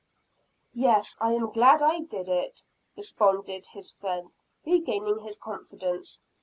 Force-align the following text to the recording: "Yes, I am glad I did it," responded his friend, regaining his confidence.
"Yes, 0.73 1.15
I 1.19 1.33
am 1.33 1.51
glad 1.51 1.83
I 1.83 1.99
did 1.99 2.27
it," 2.27 2.63
responded 2.97 3.67
his 3.67 3.91
friend, 3.91 4.35
regaining 4.65 5.19
his 5.19 5.37
confidence. 5.37 6.21